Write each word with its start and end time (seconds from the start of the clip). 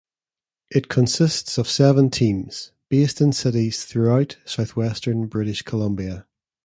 It 0.71 0.89
consists 0.89 1.59
of 1.59 1.67
seven 1.69 2.09
teams, 2.09 2.71
based 2.89 3.21
in 3.21 3.33
cities 3.33 3.85
throughout 3.85 4.37
southwestern 4.47 5.27
British 5.27 5.61
Columbia. 5.61 6.25